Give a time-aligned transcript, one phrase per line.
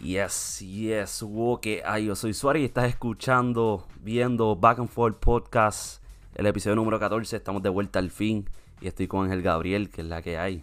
[0.00, 5.18] Yes, yes, wow, que ay, yo soy Suárez y estás escuchando, viendo Back and Forth
[5.18, 6.02] Podcast,
[6.36, 8.48] el episodio número 14, estamos de vuelta al fin
[8.80, 10.62] y estoy con Ángel Gabriel, que es la que hay.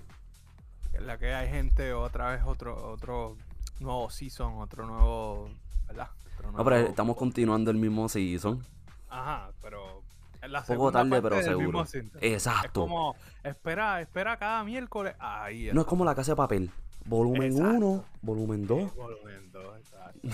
[0.92, 3.35] Que es la que hay gente, otra vez otro otro
[3.81, 5.49] nuevo season, otro nuevo,
[5.88, 6.08] ¿verdad?
[6.36, 8.63] Otro No, pero nuevo- estamos continuando el mismo season.
[9.10, 10.02] Ajá, pero
[10.42, 11.83] es la Poco tarde, pero seguro.
[12.22, 12.67] Exacto.
[12.67, 15.13] Es como, espera, espera cada miércoles.
[15.20, 16.72] Ahí No es como la casa de papel.
[17.05, 17.86] Volumen Exacto.
[17.88, 18.95] 1, volumen 2.
[18.95, 20.27] Volumen dos, exacto.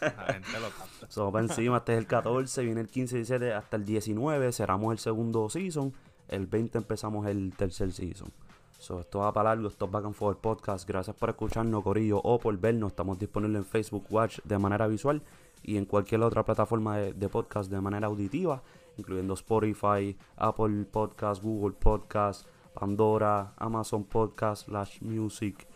[0.00, 1.06] La gente lo capta.
[1.08, 4.92] So, para encima, este es el 14, viene el 15, 17 hasta el 19, cerramos
[4.92, 5.94] el segundo season,
[6.26, 8.30] el 20 empezamos el tercer season.
[8.78, 10.88] So, esto va para largo, esto es Back and Forward Podcast.
[10.88, 12.92] Gracias por escucharnos, Corillo, o por vernos.
[12.92, 15.22] Estamos disponibles en Facebook Watch de manera visual
[15.62, 18.62] y en cualquier otra plataforma de, de podcast de manera auditiva,
[18.96, 25.67] incluyendo Spotify, Apple Podcast, Google Podcast, Pandora, Amazon Podcast, Slash Music.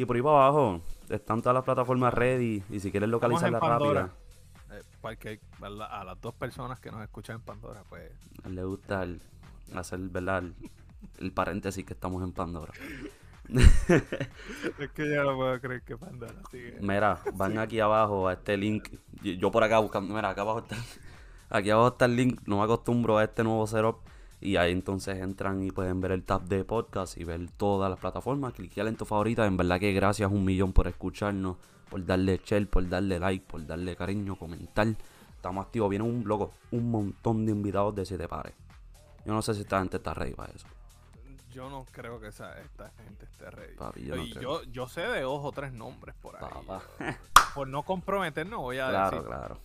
[0.00, 2.62] Y por ahí para abajo, están todas las plataformas ready.
[2.70, 4.10] Y si quieres localizarla rápida.
[4.70, 5.40] Eh,
[5.90, 8.10] a las dos personas que nos escuchan en Pandora, pues
[8.48, 9.20] le gusta el-
[9.74, 10.38] hacer, ¿verdad?
[10.38, 10.54] El,
[11.18, 12.72] el paréntesis que estamos en Pandora.
[14.78, 16.78] es que yo no puedo creer que Pandora sigue.
[16.80, 18.88] Mira, van aquí abajo a este link.
[19.22, 20.76] Yo yo por acá buscando, mira, acá abajo está.
[21.50, 22.40] Aquí abajo está el link.
[22.46, 23.98] No me acostumbro a este nuevo setup.
[24.40, 27.98] Y ahí entonces entran y pueden ver el tab de podcast y ver todas las
[27.98, 28.54] plataformas.
[28.54, 29.44] Cliquear en tu favorita.
[29.46, 31.56] En verdad que gracias un millón por escucharnos,
[31.90, 34.86] por darle share, por darle like, por darle cariño, comentar.
[35.36, 35.90] Estamos activos.
[35.90, 38.54] Viene un loco, un montón de invitados de siete pares.
[39.26, 40.66] Yo no sé si esta gente está ready para eso.
[41.52, 43.74] Yo no creo que esa, esta gente esté ready.
[43.74, 46.42] Papi, yo no yo, yo sé de dos o tres nombres por ahí.
[46.42, 46.82] Papá.
[47.54, 49.26] Por no comprometernos voy a Claro, decir.
[49.28, 49.58] claro.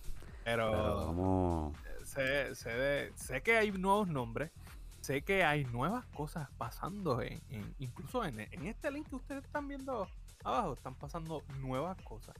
[0.44, 1.76] Pero, Pero vamos.
[2.04, 4.50] sé, sé, de- sé que hay nuevos nombres.
[5.06, 7.22] Sé que hay nuevas cosas pasando.
[7.22, 10.08] En, en- incluso en, en este link que ustedes están viendo
[10.42, 12.34] abajo, están pasando nuevas cosas.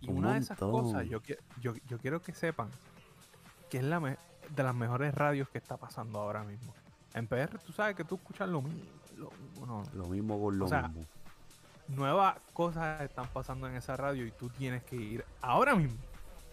[0.00, 1.20] Y Un una de esas cosas, yo,
[1.60, 2.68] yo, yo quiero que sepan
[3.68, 6.72] que es la de las mejores radios que está pasando ahora mismo.
[7.14, 8.84] En PR, tú sabes que tú escuchas lo mismo.
[9.16, 9.32] lo-
[9.66, 11.04] no, Lo mismo con lo O sea, mismo.
[11.88, 15.98] nuevas cosas están pasando en esa radio y tú tienes que ir ahora mismo.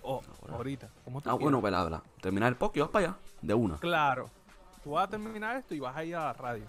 [0.04, 0.56] O Ahora.
[0.56, 0.90] ahorita.
[1.06, 1.62] Como tú Ah, quieras.
[1.62, 2.02] bueno, habla.
[2.22, 3.18] Terminar el podcast y vas para allá.
[3.44, 3.78] De una.
[3.78, 4.30] Claro.
[4.84, 6.64] Tú vas a terminar esto y vas a ir a la radio.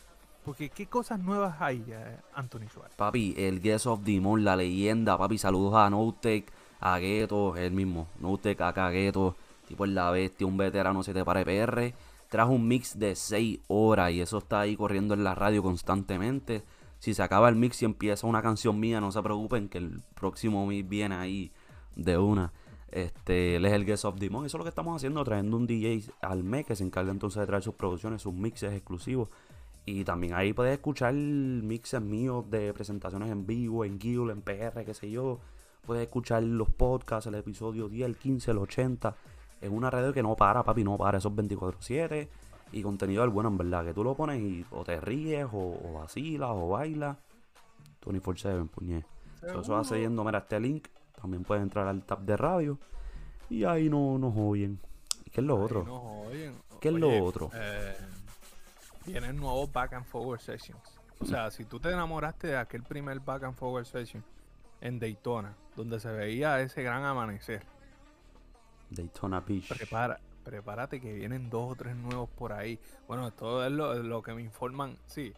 [0.44, 2.94] Porque qué cosas nuevas hay, eh, Anthony Suárez.
[2.96, 5.16] Papi, el Guess of Demon, la leyenda.
[5.16, 8.08] Papi, saludos a Notech, a Gueto, el mismo.
[8.18, 9.36] Notech, acá Gueto.
[9.68, 11.94] Tipo en la bestia, un veterano se te pare PR.
[12.28, 16.64] Trajo un mix de 6 horas y eso está ahí corriendo en la radio constantemente.
[16.98, 20.02] Si se acaba el mix y empieza una canción mía, no se preocupen que el
[20.14, 21.52] próximo mix viene ahí
[21.94, 22.52] de una.
[22.92, 24.44] Este, él es el Guest of Demon.
[24.44, 27.40] Eso es lo que estamos haciendo, trayendo un DJ al mes que se encarga entonces
[27.40, 29.30] de traer sus producciones, sus mixes exclusivos.
[29.84, 34.84] Y también ahí puedes escuchar mixes míos de presentaciones en vivo, en Guild, en PR,
[34.84, 35.40] qué sé yo.
[35.86, 39.16] Puedes escuchar los podcasts, el episodio 10, el 15, el 80.
[39.60, 41.18] Es una radio que no para, papi, no para.
[41.18, 42.28] Esos 24-7.
[42.72, 43.84] Y contenido del bueno, en verdad.
[43.84, 47.16] Que tú lo pones y o te ríes, o, o vacilas, o bailas.
[48.04, 49.04] 24-7, puñet.
[49.40, 50.86] So, eso va yendo, mira, este link.
[51.22, 52.78] También puedes entrar al tab de radio.
[53.48, 54.78] Y ahí no nos oyen.
[55.24, 55.84] ¿Y qué es lo otro?
[55.84, 56.24] No.
[56.80, 57.50] ¿Qué es lo otro?
[57.54, 57.96] eh,
[59.06, 60.82] vienen nuevos back and forward sessions.
[61.20, 64.24] O sea, si tú te enamoraste de aquel primer back and forward session
[64.80, 67.62] en Daytona, donde se veía ese gran amanecer,
[68.90, 69.68] Daytona Beach.
[69.68, 72.80] prepara, prepárate que vienen dos o tres nuevos por ahí.
[73.06, 74.98] Bueno, esto es lo, lo que me informan.
[75.06, 75.32] Sí,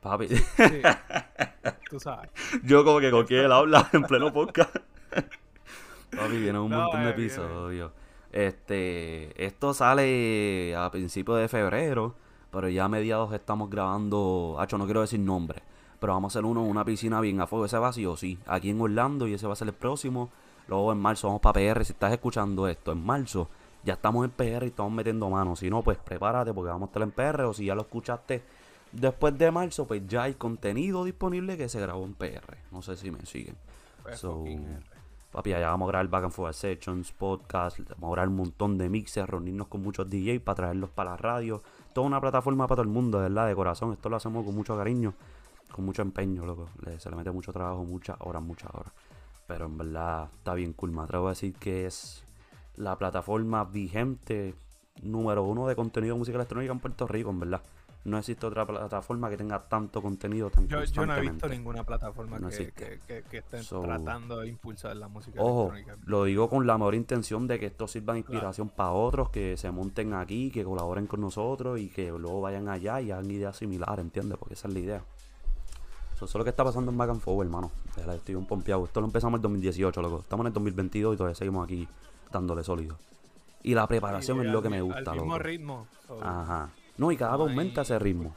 [0.00, 0.42] Papi, sí.
[1.90, 2.30] tú sabes.
[2.64, 4.74] yo como que con quién él habla en pleno podcast.
[6.16, 7.92] Papi, un No, montón de eh, episodios.
[8.32, 12.14] Este, esto sale a principios de febrero,
[12.50, 15.62] pero ya a mediados estamos grabando, hacho, no quiero decir nombre,
[16.00, 18.70] pero vamos a hacer uno en una piscina bien a fuego, ese vacío, sí, aquí
[18.70, 20.30] en Orlando y ese va a ser el próximo.
[20.68, 23.48] Luego en marzo vamos para PR, si estás escuchando esto, en marzo
[23.84, 26.90] ya estamos en PR y estamos metiendo manos, si no, pues prepárate porque vamos a
[26.90, 28.42] estar en PR o si ya lo escuchaste
[28.92, 32.58] después de marzo, pues ya hay contenido disponible que se grabó en PR.
[32.70, 33.56] No sé si me siguen.
[34.02, 34.44] Pues, So.
[35.32, 38.76] Papi, allá vamos a grabar Back and Forward Sessions, podcast, vamos a grabar un montón
[38.76, 41.62] de mixes, reunirnos con muchos DJs para traerlos para la radio.
[41.94, 43.94] Toda una plataforma para todo el mundo, de verdad, de corazón.
[43.94, 45.14] Esto lo hacemos con mucho cariño,
[45.74, 46.68] con mucho empeño, loco.
[46.98, 48.92] Se le mete mucho trabajo, muchas horas, muchas horas.
[49.46, 50.92] Pero en verdad está bien cool.
[50.92, 52.26] Me atrevo a decir que es
[52.76, 54.54] la plataforma vigente
[55.00, 57.62] número uno de contenido de música electrónica en Puerto Rico, en verdad.
[58.04, 61.84] No existe otra plataforma que tenga tanto contenido tan Yo, yo no he visto ninguna
[61.84, 66.02] plataforma No que, que, que- que estén So- tratando de impulsar la música Ojo, electrónica.
[66.10, 69.56] lo digo con la mejor intención de que esto sirva de inspiración para otros, que
[69.56, 73.56] se monten aquí, que colaboren con nosotros y que luego vayan allá y hagan ideas
[73.56, 74.36] similares, ¿entiendes?
[74.36, 75.02] Porque esa es la idea.
[76.16, 77.70] Eso es lo que está pasando en Back and Forward, hermano.
[78.14, 78.84] Estoy un pompeado.
[78.84, 80.20] Esto lo empezamos en el 2018, loco.
[80.20, 81.86] Estamos en el 2022 y todavía seguimos aquí
[82.32, 82.96] dándole sólido.
[83.62, 85.38] Y la preparación Y es lo al que me gusta, Al mismo loco.
[85.38, 85.86] ritmo.
[86.06, 86.70] so, Ajá.
[87.02, 88.32] No, y cada vez aumenta ese ritmo.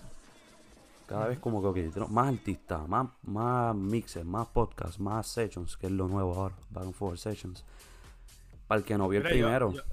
[1.05, 5.77] Cada vez como que, ok, tenemos más artistas, más, más mixes, más podcasts, más sessions,
[5.77, 7.63] que es lo nuevo ahora, Back and Forward Sessions.
[8.67, 9.83] Para el que no vio el yo- primero, yo-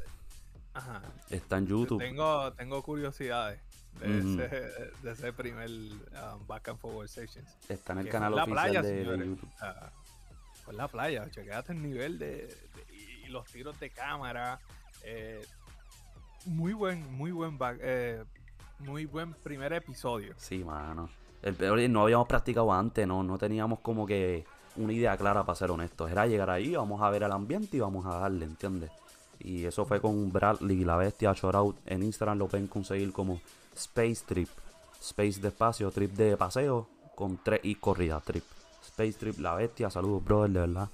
[0.73, 1.03] ajá.
[1.29, 1.99] está en YouTube.
[1.99, 3.61] Tengo, tengo curiosidades
[4.01, 4.41] de, Ujú.
[4.41, 7.55] ese, de ese primer um, Back and Forward Sessions.
[7.69, 9.27] Está en el canal la oficial playa, de, de.
[9.27, 9.51] YouTube.
[9.61, 9.91] Ah,
[10.65, 12.95] fue en la playa, chequeate el nivel de, de-
[13.27, 14.61] y los tiros de cámara.
[15.05, 15.45] eh,
[16.47, 18.25] muy buen, muy buen back- eh,
[18.83, 20.35] muy buen primer episodio.
[20.37, 21.09] Sí, mano.
[21.43, 24.45] El peor no habíamos practicado antes, no, no teníamos como que
[24.77, 26.11] una idea clara para ser honestos.
[26.11, 28.91] Era llegar ahí, vamos a ver el ambiente y vamos a darle, ¿entiendes?
[29.41, 31.77] Y eso fue con Bradley, la bestia, shoutout.
[31.87, 33.41] En Instagram lo pueden conseguir como
[33.75, 34.49] Space Trip.
[35.01, 38.45] Space de espacio, trip de paseo, con tres y corrida, trip.
[38.85, 40.89] Space Trip, la bestia, saludos, brother, de verdad.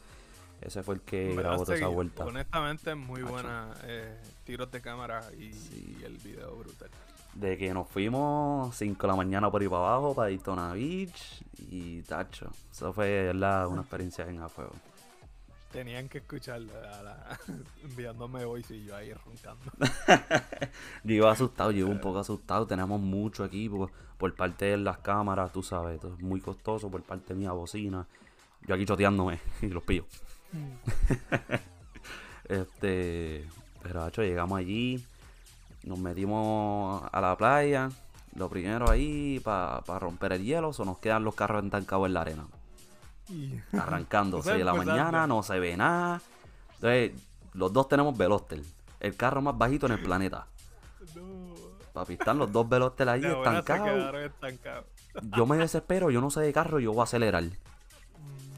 [0.62, 2.24] Ese fue el que Me grabó toda esa vuelta.
[2.24, 5.96] Honestamente, muy buena eh, tiros de cámara y, Sí.
[6.00, 6.88] y el video brutal.
[7.34, 11.42] De que nos fuimos 5 de la mañana por ahí para abajo, para Daytona Beach
[11.58, 12.50] y tacho.
[12.70, 14.72] Eso fue de una experiencia en a fuego.
[15.70, 16.72] Tenían que escucharlo
[17.02, 17.38] la-
[17.84, 19.70] enviándome voice y yo ahí roncando.
[21.04, 22.66] Yo iba asustado, yo iba un poco asustado.
[22.66, 25.96] Tenemos mucho equipo por parte de las cámaras, tú sabes.
[25.96, 28.06] Esto es muy costoso por parte mía, bocina.
[28.66, 30.06] Yo aquí choteándome y los pillo.
[32.48, 33.46] Este,
[33.82, 35.04] pero hacho, llegamos allí,
[35.88, 37.90] nos metimos a la playa.
[38.34, 42.20] Lo primero ahí para romper el hielo, o nos quedan los carros entancados en la
[42.20, 42.46] arena.
[43.28, 46.20] Y- Arrancando, O 6 sea, de la mañana, no se ve nada.
[46.74, 47.12] Entonces,
[47.54, 48.62] los dos tenemos Veloster,
[49.00, 50.46] el carro más bajito en el planeta.
[51.16, 51.48] no.
[51.92, 54.84] Papi, están los dos Veloster ahí De estancados.
[55.36, 57.42] Yo me desespero, yo no sé de carro, yo voy a acelerar.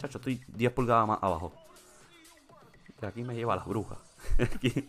[0.01, 1.53] Chacho, estoy 10 pulgadas más abajo.
[3.01, 3.97] Y aquí me lleva la bruja.
[4.39, 4.89] Aquí,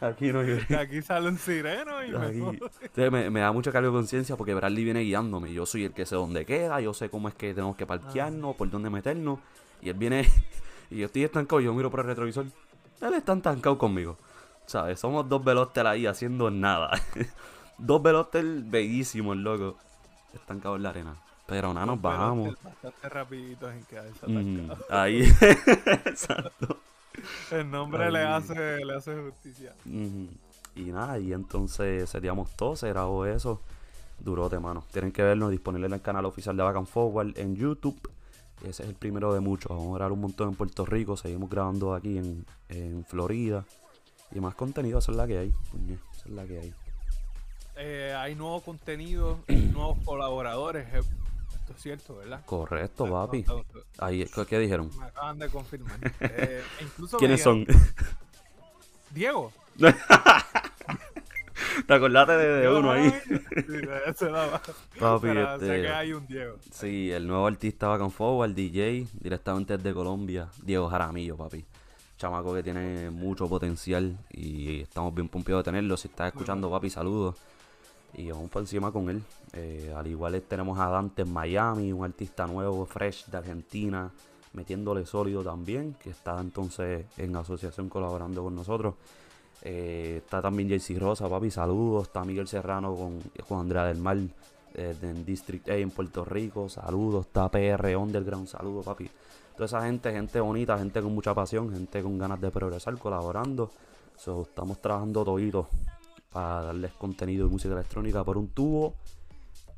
[0.00, 2.40] aquí no De aquí sale un sireno y me Aquí.
[2.40, 2.58] jode.
[2.82, 5.52] Entonces me, me da mucho cargo de conciencia porque Bradley viene guiándome.
[5.52, 8.56] Yo soy el que sé dónde queda, yo sé cómo es que tenemos que parquearnos,
[8.56, 9.38] por dónde meternos.
[9.80, 10.28] Y él viene
[10.90, 12.46] y yo estoy estancado, yo miro por el retrovisor.
[13.00, 14.16] Él está estancado conmigo.
[14.66, 15.00] ¿Sabes?
[15.00, 16.90] Somos dos Veloster ahí haciendo nada.
[17.78, 19.76] dos Veloster bellísimos, loco.
[20.32, 21.16] Estancados en la arena.
[21.46, 22.56] Pero nada, nos bajamos.
[22.62, 23.84] Bastante rapidito en
[24.26, 25.22] Mm, ahí.
[26.06, 26.78] Exacto.
[27.50, 29.74] El nombre le hace, le hace justicia.
[29.84, 33.60] Y nada, y entonces seríamos todos, se grabó eso.
[34.18, 34.84] Durote, mano.
[34.92, 38.10] Tienen que verlo disponible en el canal oficial de Back and Forward en YouTube.
[38.60, 39.68] Ese es el primero de muchos.
[39.70, 41.16] Vamos a grabar un montón en Puerto Rico.
[41.16, 43.64] Seguimos grabando aquí en, en Florida.
[44.30, 45.52] Y más contenido, esa es la que hay.
[45.72, 46.74] puñe, esa es la que hay.
[47.76, 50.86] Eh, hay nuevo contenido, nuevos colaboradores.
[50.94, 51.02] eh,
[51.72, 52.44] Esto es cierto, ¿verdad?
[52.44, 53.46] Correcto, papi.
[53.98, 54.90] Ahí, ¿qué, dijeron?
[54.98, 55.98] Me acaban de confirmar.
[56.20, 57.66] Eh, incluso ¿Quiénes son?
[59.10, 59.50] Diego.
[61.86, 63.10] Te acordaste de, uno ahí.
[63.10, 63.40] Sí,
[64.98, 66.58] Papi, pero este- que hay un Diego.
[66.70, 71.64] Sí, el nuevo artista Back and Forward, DJ, directamente desde Colombia, Diego Jaramillo, papi.
[72.18, 75.96] Chamaco que tiene mucho potencial y estamos bien pompeados de tenerlo.
[75.96, 77.36] Si estás escuchando, papi, saludos.
[78.14, 79.22] Y vamos por encima con él.
[79.54, 84.10] Eh, al igual tenemos a Dante en Miami, un artista nuevo, fresh de Argentina,
[84.52, 88.94] metiéndole sólido también, que está entonces en asociación colaborando con nosotros.
[89.62, 92.08] Eh, está también JC Rosa, papi, saludos.
[92.08, 94.18] Está Miguel Serrano con Juan Andrea del Mar
[94.74, 97.26] eh, en District A en Puerto Rico, saludos.
[97.26, 99.08] Está PR Underground, saludos, papi.
[99.54, 103.70] Toda esa gente, gente bonita, gente con mucha pasión, gente con ganas de progresar, colaborando.
[104.16, 105.68] Estamos trabajando todito
[106.32, 108.94] para darles contenido de música electrónica por un tubo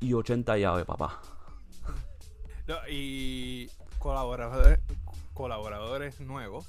[0.00, 1.20] y 80 llaves, papá.
[2.66, 3.68] No, y
[3.98, 4.78] colaboradores,
[5.34, 6.66] colaboradores nuevos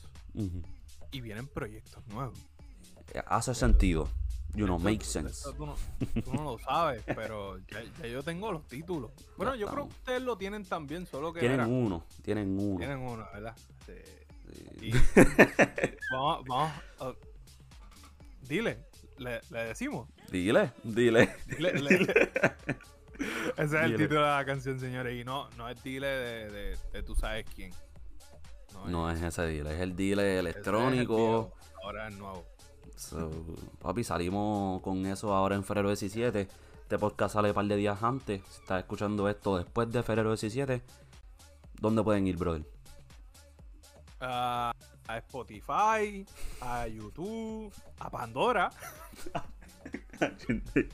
[1.11, 2.37] y vienen proyectos nuevos.
[3.13, 4.09] Eh, Hace sentido.
[4.53, 5.49] You know, makes sense.
[5.55, 5.75] tú, no,
[6.23, 9.11] tú no lo sabes, pero ya, ya yo tengo los títulos.
[9.37, 12.77] Bueno, Ya yo creo que ustedes lo tienen también, solo que Tienen uno, tienen uno.
[12.77, 13.55] tienen uno, ¿verdad?
[13.85, 13.93] Sí.
[14.79, 14.87] Sí.
[14.87, 14.91] Y
[16.11, 17.13] vamos, vamos, a-
[18.47, 18.85] dile,
[19.17, 20.09] le, le decimos.
[20.29, 21.35] Dile, dile.
[21.47, 21.95] Dile, le-
[23.57, 23.97] Ese es el Dile.
[23.97, 25.19] título de la canción, señores.
[25.19, 27.71] Y no, no es dile de, de, de tú sabes quién.
[28.87, 31.53] No es ese dealer, es el dealer ese es el electrónico.
[31.81, 32.45] ahora es nuevo.
[32.97, 33.31] So,
[33.81, 36.41] papi, salimos con eso ahora en febrero 17.
[36.81, 38.41] Este podcast sale un par de días antes.
[38.49, 40.81] Si estás escuchando esto después de febrero 17,
[41.79, 42.65] ¿dónde pueden ir, brother?
[44.19, 44.73] a,
[45.07, 46.25] a Spotify,
[46.61, 48.71] a YouTube, a Pandora.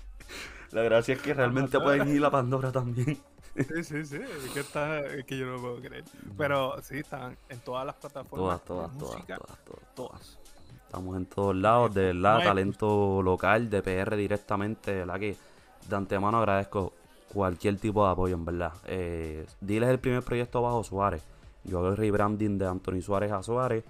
[0.71, 3.17] La gracia es que realmente pueden ir a Pandora también.
[3.55, 4.15] Sí, sí, sí.
[4.15, 6.05] Es que, está, es que yo no lo puedo creer.
[6.37, 8.63] Pero sí, están en todas las plataformas.
[8.63, 10.39] Todas, todas, todas, música, todas, todas, todas.
[10.85, 15.19] Estamos en todos lados, de verdad, No hay talento local, de PR directamente, de verdad
[15.19, 15.35] que
[15.89, 16.93] de antemano agradezco
[17.33, 18.73] cualquier tipo de apoyo, en verdad.
[18.85, 21.23] Eh, Dile es el primer proyecto bajo Suárez.
[21.63, 23.83] Yo hago el rebranding de Anthony Suárez a Suárez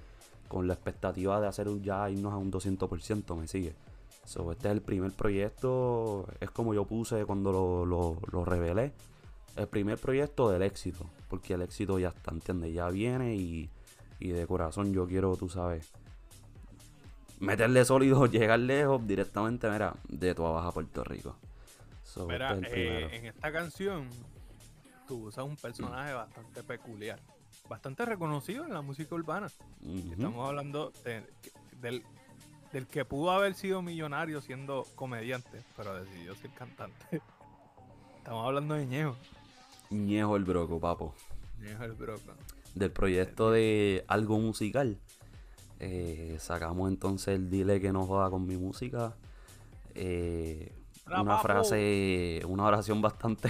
[0.51, 3.73] con la expectativa de hacer un ya irnos a un 200%, me sigue.
[4.25, 8.91] So, este es el primer proyecto, es como yo puse cuando lo, lo, lo revelé,
[9.55, 12.73] el primer proyecto del éxito, porque el éxito ya está, ¿entiendes?
[12.73, 13.69] Ya viene y,
[14.19, 15.89] y de corazón yo quiero, tú sabes,
[17.39, 21.37] meterle sólido, llegar lejos directamente, mira, de tu abajo a Puerto Rico.
[22.03, 24.09] So, Mira, este es el eh, en esta canción
[25.07, 27.21] tú usas un personaje bastante peculiar,
[27.71, 29.47] bastante reconocido en la música urbana.
[30.11, 31.23] Estamos hablando de-
[31.81, 32.03] del,
[32.73, 37.21] del que pudo haber sido millonario siendo comediante, pero decidió ser cantante.
[38.17, 39.15] Estamos hablando de Ñejo.
[39.89, 41.15] Ñejo el broco, papo.
[41.61, 42.33] Ñejo el broco.
[42.75, 44.97] Del proyecto de algo musical.
[45.79, 49.15] eh, sacamos entonces el dile que no joda con mi música.
[49.95, 50.73] eh,
[51.07, 51.41] una papo.
[51.41, 53.49] frase, una oración bastante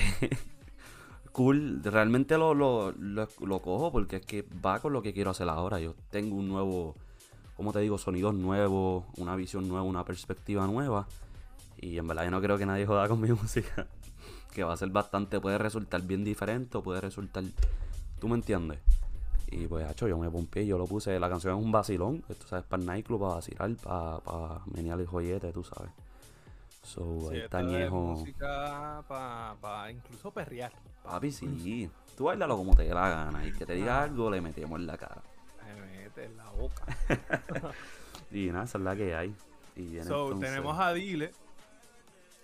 [1.31, 1.81] cool.
[1.83, 5.79] Realmente lo, lo, lo, cojo porque es que va con lo que quiero hacer ahora.
[5.79, 6.95] Yo tengo un nuevo,
[7.55, 11.07] como te digo, sonidos nuevos, una visión nueva, una perspectiva nueva.
[11.77, 13.87] Y en verdad yo no creo que nadie joda con mi música.
[14.53, 17.43] Que va a ser bastante, puede resultar bien diferente o puede resultar...
[18.19, 18.79] ¿Tú me entiendes?
[19.49, 21.19] Y pues, hacho, yo me pompié, yo lo puse.
[21.19, 24.99] La canción es un vacilón, tú sabes, para el nightclub, para vacilar, para, para menear
[24.99, 25.91] el joyete, tú sabes.
[26.83, 27.95] So, Sí, ahí está esta es Ñejo.
[27.95, 30.71] música para incluso perrear.
[31.03, 31.89] Papi, sí.
[32.17, 33.45] Tú bailalo como te dé la gana.
[33.45, 35.21] Y que te diga algo, le metemos en la cara.
[35.75, 36.83] Me mete en la boca.
[38.31, 39.35] Y nada, esa es la que hay.
[39.75, 41.33] Y So, entonces- tenemos a Dile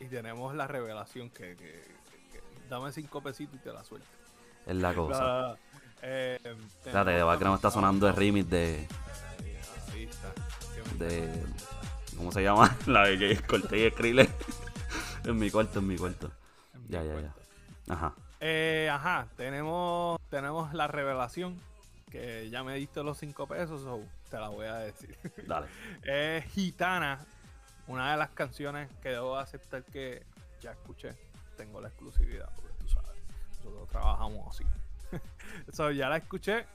[0.01, 4.08] y tenemos la revelación que, que- que- que- dame cinco pesitos y te la suelto.
[4.65, 5.24] Es la cosa.
[5.24, 5.58] La-
[6.01, 6.39] eh,
[6.86, 8.86] Espérate, de background está sonando el remix de.
[9.94, 10.34] Ahí está.
[10.98, 11.44] De
[12.18, 12.76] ¿Cómo se llama?
[12.88, 14.28] La de que corté y escrile.
[15.24, 16.32] en mi cuarto, en mi cuarto.
[16.90, 17.34] Ya, ya, ya.
[17.94, 18.14] Ajá.
[18.40, 21.60] Eh, ajá, tenemos, tenemos la revelación
[22.10, 25.16] que ya me diste los cinco pesos, so te la voy a decir.
[25.48, 25.68] Dale.
[26.04, 27.20] Es Gitana,
[27.88, 30.24] una de las canciones que debo aceptar que
[30.60, 31.14] ya escuché.
[31.56, 34.64] Tengo la exclusividad, porque tú sabes, nosotros trabajamos así.
[35.74, 36.66] so, ya la escuché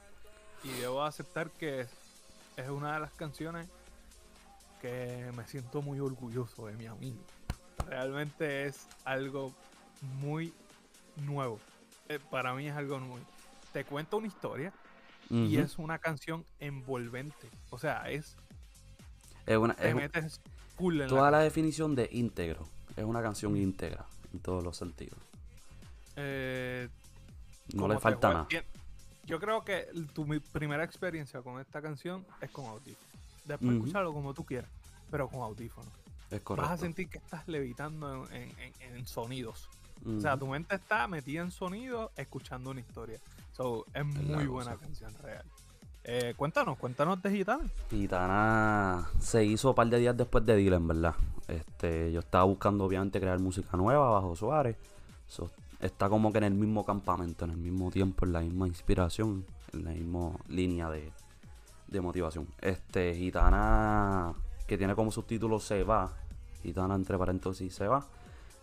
[0.63, 1.81] y debo aceptar que
[2.55, 3.67] es una de las canciones
[4.83, 7.15] que me siento muy orgulloso de mi amigo.
[7.87, 9.53] Realmente es algo
[10.19, 10.53] muy
[11.25, 11.57] nuevo.
[12.09, 13.25] Eh, para mí es algo nuevo.
[13.71, 14.73] Te cuento una historia
[15.29, 17.49] y es una canción envolvente.
[17.69, 18.35] O sea, es
[19.45, 20.41] Es una, te es metes
[20.77, 22.67] full en toda la, la definición de íntegro.
[22.97, 25.17] Es una canción íntegra en todos los sentidos.
[26.17, 26.89] eh,
[27.73, 28.47] No le falta nada.
[29.25, 33.12] Yo creo que tu mi primera experiencia con esta canción es con audífonos.
[33.45, 33.79] Después Ujú.
[33.85, 34.69] escucharlo como tú quieras,
[35.11, 35.91] pero con audífonos.
[36.31, 36.77] Es Vas a correcto.
[36.77, 39.69] sentir que estás levitando en, en- en- en sonidos.
[40.05, 43.19] O sea, tu mente está metida en sonidos escuchando una historia.
[43.53, 44.85] So, es muy buena cosa.
[44.85, 45.45] canción real.
[46.03, 47.63] Eh, cuéntanos, cuéntanos de Gitana.
[47.89, 51.15] Gitana se hizo un par de días después de Dylan, ¿verdad?
[51.47, 54.75] Este, yo estaba buscando obviamente crear música nueva bajo Suárez.
[55.27, 58.67] So, está como que en el mismo campamento, en el mismo tiempo, en la misma
[58.67, 61.11] inspiración, en la misma línea de,
[61.93, 62.47] de motivación.
[62.59, 64.33] Este, Gitana,
[64.67, 66.11] que tiene como subtítulo Se va,
[66.61, 68.05] Gitana entre paréntesis Se va.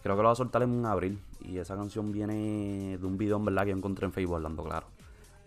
[0.03, 1.19] Creo que lo va a soltar en abril.
[1.41, 4.65] Y esa canción viene de un video en verdad que yo encontré en Facebook hablando
[4.65, 4.87] claro.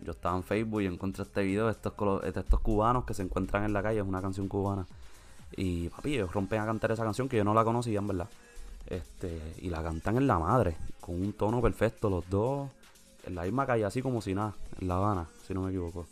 [0.00, 3.22] Yo estaba en Facebook y encontré este video de estos, de estos cubanos que se
[3.22, 4.86] encuentran en la calle, es una canción cubana.
[5.56, 8.28] Y papi, ellos rompen a cantar esa canción que yo no la conocía, en verdad.
[8.86, 12.68] Este, y la cantan en la madre, con un tono perfecto, los dos,
[13.24, 16.06] en la misma calle, así como si nada, en La Habana, si no me equivoco.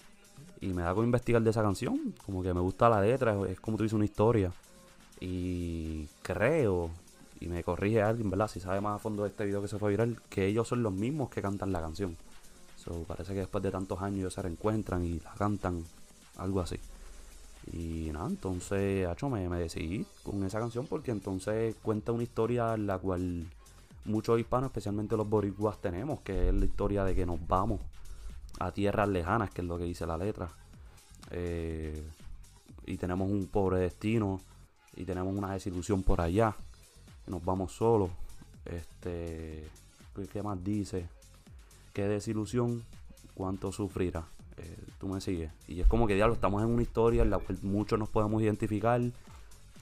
[0.63, 3.59] Y me da con investigar de esa canción, como que me gusta la letra, es,
[3.59, 4.53] como tú dices una historia.
[5.21, 6.91] Y creo,
[7.41, 8.47] y me corrige alguien, ¿verdad?
[8.47, 10.85] Si sabe más a fondo de este video que se fue viral, que ellos son
[10.85, 12.17] los mismos que cantan la canción.
[12.77, 15.85] So, parece que después de tantos años ellos se reencuentran y la cantan,
[16.37, 16.77] algo así.
[17.73, 22.75] Y nada, entonces, hacho, me, me decidí con esa canción porque entonces cuenta una historia
[22.75, 23.47] en la cual
[24.05, 27.81] muchos hispanos, especialmente los boricuas, tenemos, que es la historia de que nos vamos
[28.67, 30.49] a tierras lejanas, que es lo que dice la letra.
[31.31, 32.03] Eh,
[32.87, 34.41] y tenemos un pobre destino
[34.97, 36.55] y tenemos una desilusión por allá.
[37.27, 38.11] nos vamos solos.
[38.65, 39.69] Este,
[40.17, 41.07] ¿qué- ¿qué más dice?
[41.93, 42.83] Qué desilusión,
[43.35, 44.25] cuánto sufrirá.
[44.57, 45.51] Eh, tú me sigues.
[45.69, 48.43] Y es como que, diablo, estamos en una historia en la cual muchos nos podemos
[48.43, 49.01] identificar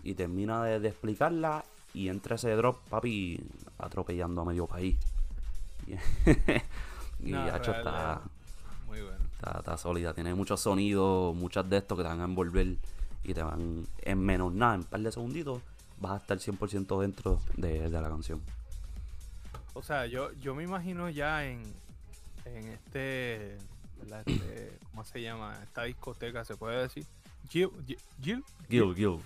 [0.05, 3.41] y termina de, de explicarla y entra ese drop, papi,
[3.79, 4.97] atropellando a medio país.
[7.21, 8.23] y No, real, está.
[9.41, 10.15] Está, está sólida.
[10.15, 12.77] Tiene muchos sonidos, muchas de estos que te van a envolver
[13.25, 15.61] y te van en menos nada, en un par de segunditos,
[15.99, 18.41] vas a estar 100% dentro de, de la canción.
[19.75, 21.63] O sea, yo, yo me imagino ya en,
[22.45, 23.57] en este.
[24.01, 25.59] Este, ¿cómo se llama?
[25.63, 27.05] Esta discoteca, ¿se puede decir?
[27.51, 29.19] Jill, Jill, Jill, Gil, Gil.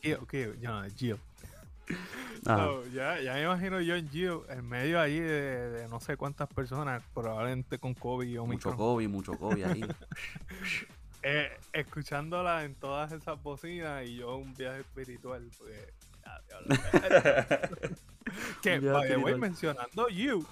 [0.00, 1.16] Jill, Jill, no, Jill.
[2.44, 6.16] So, ya, ya me imagino yo en Jill, en medio ahí de, de no sé
[6.16, 9.84] cuántas personas, probablemente con COVID o Mucho COVID, mucho COVID ahí.
[11.22, 15.48] eh, escuchándola en todas esas bocinas y yo un viaje espiritual.
[15.58, 15.92] Porque,
[18.62, 19.38] que, espiritual.
[19.38, 20.46] mencionando Jill,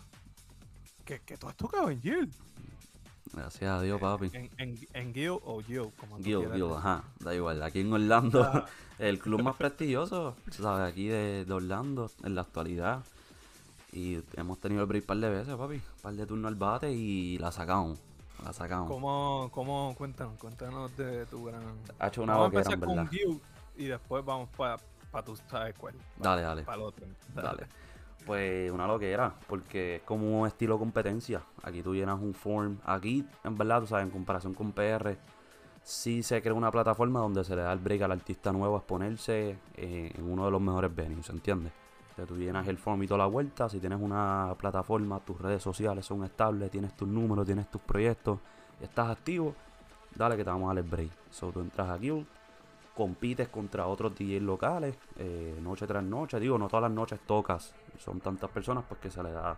[1.05, 2.31] que, que tú has tocado en Jill.
[3.33, 4.30] Gracias a Dios, papi.
[4.33, 7.62] En, en, en Gil o Jill, como Gil, Gil, ajá, da igual.
[7.62, 8.66] Aquí en Orlando, Ah.
[8.99, 10.92] el club más prestigioso, ¿sabes?
[10.92, 13.02] Aquí de, de Orlando, en la actualidad.
[13.92, 15.75] Y hemos tenido el break un par de veces, papi.
[15.76, 17.99] Un par de turnos al bate y la sacamos.
[18.45, 18.88] La sacamos.
[18.88, 21.62] ¿Cómo, cómo, cuéntanos, cuéntanos de tu gran...
[21.99, 23.09] Ha hecho una Vamos a en empezar con.
[23.09, 23.40] Gil
[23.76, 24.76] y después vamos para
[25.11, 25.95] pa tú sabes cuál.
[26.18, 26.62] Dale, dale.
[26.62, 27.06] Para el otro.
[27.35, 27.66] Dale.
[28.26, 31.42] Pues una loquera, porque es como un estilo competencia.
[31.62, 32.78] Aquí tú llenas un form.
[32.85, 35.16] Aquí, en verdad, tú sabes, en comparación con PR,
[35.85, 38.78] sí se crea una plataforma donde se le da el break al artista nuevo a
[38.78, 41.73] exponerse eh, en uno de los mejores venues, ¿entiendes?
[42.16, 43.68] Que tú llenas el form y toda la vuelta.
[43.68, 48.40] Si tienes una plataforma, tus redes sociales son estables, tienes tus números, tienes tus proyectos,
[48.80, 49.54] estás activo,
[50.16, 51.11] dale que te vamos a dar el break.
[51.30, 52.11] So, tú entras aquí,
[52.97, 56.41] compites contra otros DJs locales, eh, noche tras noche.
[56.41, 59.57] Digo, no todas las noches tocas, son tantas personas porque se le da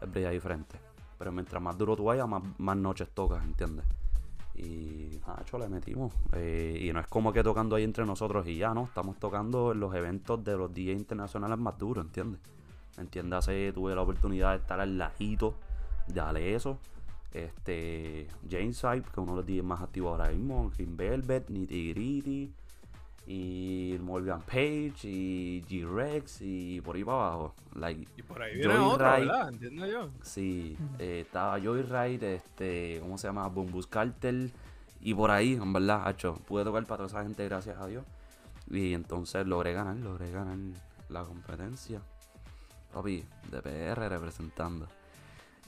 [0.00, 0.78] el break ahí frente.
[1.18, 3.84] Pero mientras más duro tú vayas, más, más noches tocas, ¿entiendes?
[4.54, 6.12] Y, hecho le metimos.
[6.32, 8.84] Eh, y no es como que tocando ahí entre nosotros y ya, ¿no?
[8.84, 12.40] Estamos tocando en los eventos de los DJs internacionales más duros, ¿entiendes?
[12.96, 15.54] Entiéndase, tuve la oportunidad de estar al ladito
[16.06, 16.78] de Aleso.
[17.32, 21.50] Este, James Hype, que es uno de los DJs más activos ahora mismo, Green Velvet,
[21.50, 22.52] Nitty Gritty,
[23.26, 27.54] y Morgan Page, y G-Rex, y por ahí para abajo.
[27.74, 29.48] Like, Y por ahí viene otro, ¿verdad?
[29.50, 30.10] Entiendo yo.
[30.22, 33.46] Sí, eh, estaba Joyride, este, ¿cómo se llama?
[33.48, 34.52] Bombus Cartel.
[35.00, 38.04] Y por ahí, en verdad, hacho, pude tocar para toda esa gente, gracias a Dios.
[38.70, 40.58] Y entonces logré ganar, logré ganar
[41.08, 42.00] la competencia.
[42.92, 44.88] Papi, de PR representando.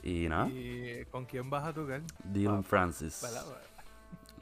[0.03, 2.01] Y nada, ¿Y con quién vas a tocar?
[2.25, 3.21] Dylan ah, Francis.
[3.21, 3.45] ¿Verdad?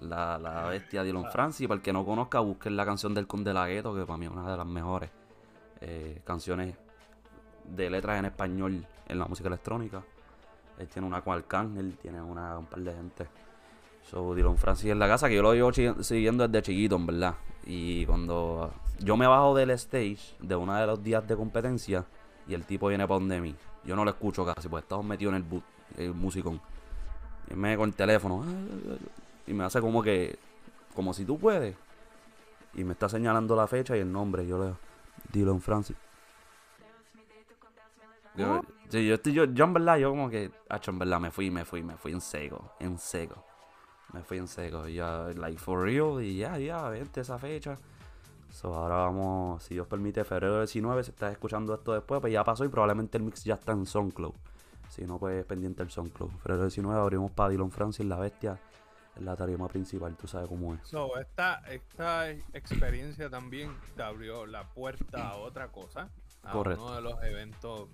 [0.02, 1.32] La, la bestia Dylan.
[1.32, 1.68] Francis.
[1.68, 4.32] Para el que no conozca, busquen la canción del Conde Lagueto, que para mí es
[4.32, 5.10] una de las mejores
[5.80, 6.76] eh, canciones
[7.66, 10.04] de letras en español en la música electrónica.
[10.80, 13.28] Él tiene una con Arcángel, tiene una un par de gente.
[14.10, 15.72] So, Dylan Francis en la casa, que yo lo llevo
[16.04, 17.36] siguiendo desde chiquito, en verdad.
[17.66, 22.06] Y cuando yo me bajo del stage de uno de los días de competencia
[22.48, 25.34] y el tipo viene para donde mí, yo no lo escucho casi, porque estamos metidos
[25.34, 25.64] en el boot,
[25.98, 26.60] el musicón.
[27.52, 28.44] Y me con el teléfono
[29.52, 30.40] y me hace como que,
[30.96, 31.76] como si tú puedes.
[32.74, 34.48] Y me está señalando la fecha y el nombre.
[34.48, 34.78] Yo le digo,
[35.34, 35.98] Dylan Francis.
[38.38, 41.32] Yo, sí, yo, estoy, yo, yo en verdad, yo como que, hacho, en verdad, me
[41.32, 43.44] fui, me fui, me fui en seco, en seco.
[44.14, 47.76] Me fui en seco, y ya, like, for real, y ya, ya, vente esa fecha.
[48.52, 52.46] So, ahora vamos, si Dios permite, febrero 19, si estás escuchando esto después, pues ya
[52.46, 54.34] pasó y probablemente el mix ya está en SoundCloud.
[54.88, 56.32] Si no, pues pendiente el SoundCloud.
[56.42, 58.58] Febrero 19 abrimos para Dylan Francis, la bestia,
[59.26, 60.82] la tarima principal, tú sabes cómo es.
[60.88, 66.10] So, esta, esta experiencia también te abrió la puerta a otra cosa.
[66.44, 66.84] A Correcto.
[66.86, 67.90] uno de los eventos,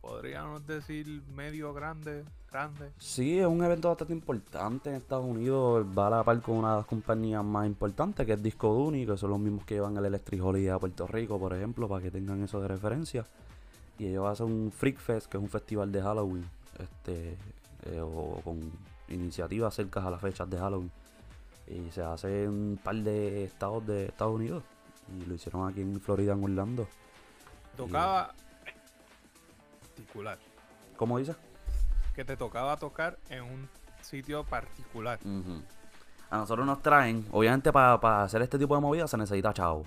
[0.00, 2.92] podríamos decir, medio grande, grande.
[2.98, 5.86] Sí, es un evento bastante importante en Estados Unidos.
[5.96, 9.06] Va a la par con una de las compañías más importantes, que es Disco Duni,
[9.06, 12.02] que son los mismos que llevan el Electric Holiday a Puerto Rico, por ejemplo, para
[12.02, 13.24] que tengan eso de referencia.
[13.98, 17.36] Y ellos hacen un Freak Fest, que es un festival de Halloween, este,
[17.86, 18.72] eh, o con
[19.08, 20.90] iniciativas cerca a las fechas de Halloween.
[21.66, 24.62] Y se hace en un par de estados de Estados Unidos.
[25.18, 26.86] Y lo hicieron aquí en Florida, en Orlando.
[27.76, 28.34] Tocaba
[29.80, 30.38] particular.
[30.96, 31.36] ¿Cómo dices?
[32.14, 33.68] Que te tocaba tocar en un
[34.02, 35.18] sitio particular.
[36.30, 39.84] A nosotros nos traen, obviamente para hacer este tipo de movidas se necesita chavo.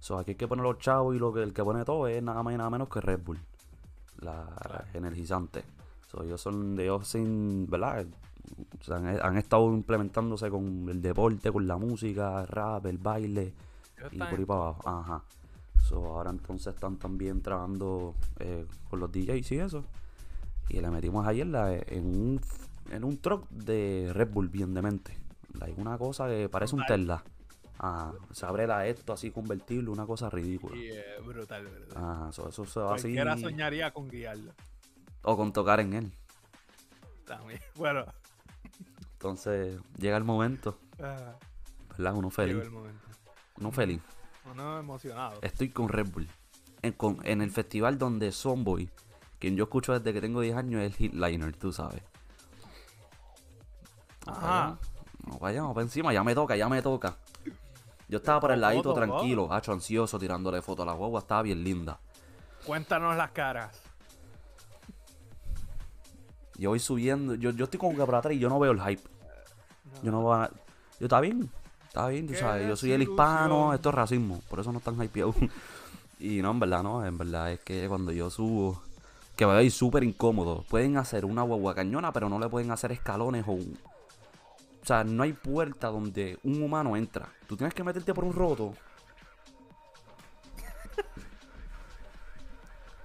[0.00, 2.22] So, aquí hay que poner los chavos y lo que el que pone todo es
[2.22, 3.40] nada más y nada menos que Red Bull.
[4.18, 4.84] La Claro.
[4.92, 5.64] energizante.
[6.10, 8.06] So, ellos son de ellos sin, ¿verdad?
[8.80, 12.98] O sea, han, han estado implementándose con el deporte, con la música, el rap, el
[12.98, 13.52] baile
[14.10, 14.88] y por ahí para abajo.
[14.88, 15.22] Ajá.
[15.82, 19.84] So, ahora entonces están también trabajando eh, con los DJs y eso.
[20.68, 22.40] Y le metimos ayer la, en un
[22.90, 25.16] en un truck de Red Bull bien demente.
[25.58, 26.84] Like, una cosa que parece un.
[26.86, 27.22] Tesla.
[27.78, 30.76] Ah, se abre la esto así convertible, una cosa ridícula.
[30.76, 31.96] Y, eh, brutal, brutal.
[31.96, 33.14] Ah, so- eso se va así.
[33.40, 34.52] Soñaría con guiarlo.
[35.22, 36.12] O con tocar en él.
[37.26, 37.60] También.
[37.76, 38.04] Bueno.
[39.28, 42.14] Entonces, llega el momento, ¿verdad?
[42.14, 42.56] Uno feliz.
[42.62, 43.00] el momento.
[43.58, 44.02] Uno feliz.
[44.52, 45.38] Uno emocionado.
[45.40, 46.28] Estoy con Red Bull.
[46.82, 48.90] En, con- en el festival donde Sonboy,
[49.38, 52.02] quien yo escucho desde que tengo 10 años, es el Hitliner, tú sabes.
[54.26, 54.76] Ajá.
[55.26, 57.16] No vayamos para encima, ya me toca, ya me toca.
[58.08, 61.40] Yo estaba por el ladito Foto, tranquilo, hacho ansioso, tirándole foto a la guagua, estaba
[61.40, 61.98] bien linda.
[62.66, 63.80] Cuéntanos las caras.
[66.58, 68.82] Yo voy subiendo, yo, yo estoy como que para atrás y yo no veo el
[68.82, 69.13] hype.
[70.02, 70.50] Yo no voy a...
[71.00, 71.50] Yo está bien,
[71.86, 72.68] está bien, tú sabes.
[72.68, 75.34] Yo soy el hispano, esto es racismo, por eso no están hypeados.
[76.18, 78.82] y no, en verdad no, en verdad es que cuando yo subo,
[79.36, 80.64] que va a ir súper incómodo.
[80.68, 83.76] Pueden hacer una guagua cañona, pero no le pueden hacer escalones o un...
[84.82, 87.28] O sea, no hay puerta donde un humano entra.
[87.46, 88.74] Tú tienes que meterte por un roto.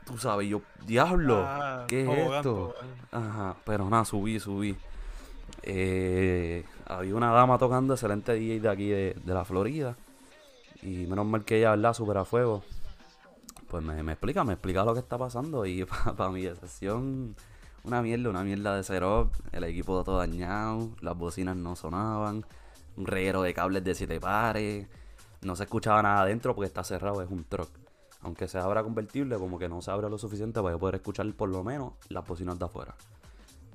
[0.05, 2.41] Tú sabes, yo, diablo, Ah, ¿qué es esto?
[2.41, 2.87] tobogán.
[3.11, 4.75] Ajá, pero nada, subí, subí.
[5.63, 9.95] Eh, había una dama tocando, excelente DJ de aquí de, de la Florida.
[10.81, 11.93] Y menos mal que ella, ¿verdad?
[11.93, 12.63] Super a fuego.
[13.67, 15.65] Pues me, me explica, me explica lo que está pasando.
[15.65, 15.85] Y
[16.17, 17.35] para mi decepción,
[17.83, 19.31] una mierda, una mierda de setup.
[19.51, 22.45] El equipo todo dañado, las bocinas no sonaban.
[22.97, 24.87] Un reguero de cables de siete pares.
[25.41, 27.69] No se escuchaba nada adentro porque está cerrado, es un truck.
[28.21, 31.49] Aunque se abra convertible, como que no se abre lo suficiente para poder escuchar por
[31.49, 32.95] lo menos las bocinas de afuera.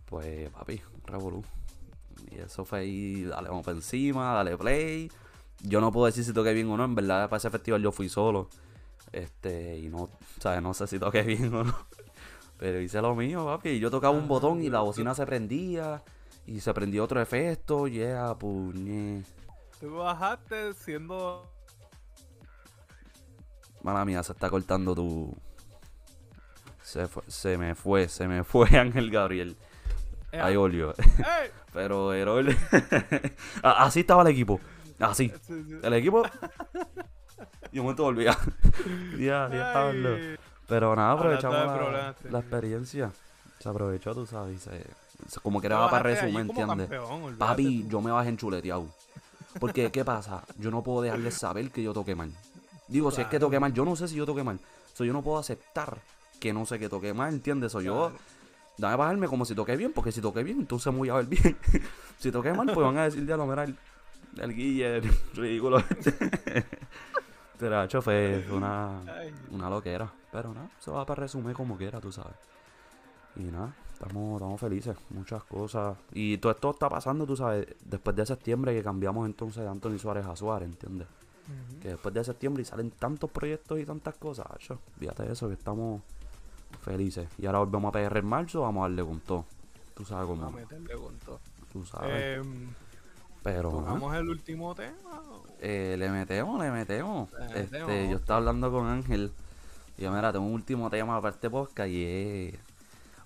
[0.04, 1.42] Pues, papi, revolú.
[2.30, 5.10] Y eso fue ahí, dale, vamos para encima, dale play.
[5.62, 7.92] Yo no puedo decir si toqué bien o no, en verdad para ese festival yo
[7.92, 8.48] fui solo.
[9.12, 10.08] Este, y no,
[10.40, 10.60] ¿sabes?
[10.62, 11.74] No sé si toqué bien o no.
[12.58, 13.70] Pero hice lo mío, papi.
[13.70, 16.02] Y yo tocaba un botón y la bocina se prendía.
[16.46, 19.22] Y se prendió otro efecto, yeah, puñe.
[19.80, 21.50] Tú bajaste siendo.
[23.82, 25.34] Mala mía, se está cortando tu.
[26.82, 29.56] Se, fue- se me fue, se me fue Ángel Gabriel.
[30.32, 30.94] Eh, Ahí volvió.
[30.98, 31.50] ¡Ey!
[31.74, 32.56] Pero Herol.
[33.62, 34.60] Así estaba el equipo.
[35.00, 35.30] Así.
[35.42, 35.76] Sí, sí.
[35.82, 36.22] El equipo.
[37.72, 38.38] Y un momento volvía.
[39.18, 39.46] ya.
[39.88, 40.36] Ay,
[40.68, 41.92] Pero nada, aprovechamos
[42.30, 43.10] la, experiencia.
[43.58, 44.62] Se aprovechó, tú sabes.
[44.62, 44.70] Se,
[45.28, 46.88] se- como que era para resumen, ¿entiendes?
[46.88, 48.86] campeón, Papi, yo me bajé enchuleteado.
[49.58, 50.44] Porque, ¿qué pasa?
[50.58, 52.30] Yo no puedo dejarles saber que yo toqué mal.
[52.86, 54.60] Digo, si es que toqué mal, yo no sé si yo toqué mal.
[54.92, 55.98] So, yo no puedo aceptar
[56.38, 57.72] que no sé que toqué mal, ¿entiendes?
[57.72, 58.12] So, yo.
[58.78, 61.26] Dame bajarme como si toqué bien, porque si toqué bien, entonces me voy a ver
[61.26, 61.56] bien.
[62.18, 63.76] si toqué mal, pues van a decir, ya lo mira, el,
[64.38, 65.78] el guille, el ridículo.
[65.78, 66.12] este".
[67.58, 69.00] Pero, hecho, fue, una,
[69.50, 70.12] una loquera.
[70.32, 72.34] Pero nada, eso va para resumir como quiera, tú sabes.
[73.36, 75.96] Y nada, estamos, estamos felices, muchas cosas.
[76.12, 79.98] Y todo esto está pasando, tú sabes, después de septiembre que cambiamos entonces de Anthony
[79.98, 81.06] Suárez a Suárez, ¿entiendes?
[81.80, 85.54] Que después de septiembre y salen tantos proyectos y tantas cosas, acho, fíjate eso, que
[85.54, 86.02] estamos
[86.84, 87.28] felices.
[87.38, 89.44] Y ahora volvemos a PR en marzo, vamos a darle con todo.
[89.94, 91.40] Tú sabes A cómo, meterle con todo.
[91.72, 92.38] tú sabes.
[92.38, 92.68] Em,
[93.42, 94.94] Pero nada, ¿Tocamos el último tema?
[95.60, 97.30] eh, le metemos, le metemos.
[97.32, 98.10] Le Este, metemos.
[98.10, 99.32] yo estaba hablando con Ángel.
[99.98, 102.54] Y yo, mira, tengo un último tema para este podcast y es...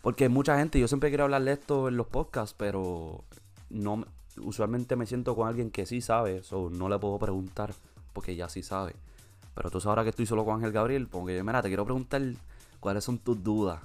[0.03, 3.25] Porque mucha gente, yo siempre quiero hablarle esto en los podcasts, pero
[3.71, 4.07] no me-
[4.43, 7.75] usualmente me siento con alguien que sí sabe, so no le puedo preguntar
[8.13, 8.95] porque ya sí sabe.
[9.55, 11.85] Pero tú sabes ahora que estoy solo con Ángel Gabriel, porque yo, mira, te quiero
[11.85, 12.23] preguntar
[12.81, 13.81] cuáles son tus dudas